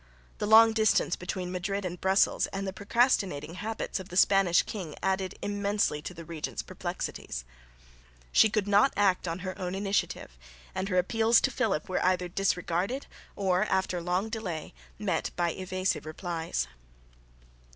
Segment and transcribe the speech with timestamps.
[0.39, 4.95] The long distance between Madrid and Brussels and the procrastinating habits of the Spanish king
[5.03, 7.45] added immensely to the regent's perplexities.
[8.31, 10.39] She could not act on her own initiative,
[10.73, 16.07] and her appeals to Philip were either disregarded or after long delay met by evasive
[16.07, 16.65] replies.